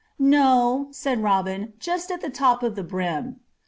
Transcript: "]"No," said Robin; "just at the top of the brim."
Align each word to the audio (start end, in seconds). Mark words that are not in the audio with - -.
"]"No," 0.17 0.87
said 0.89 1.21
Robin; 1.21 1.73
"just 1.77 2.09
at 2.09 2.21
the 2.21 2.31
top 2.31 2.63
of 2.63 2.73
the 2.73 2.81
brim." 2.83 3.39